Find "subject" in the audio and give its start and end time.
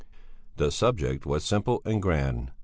0.71-1.27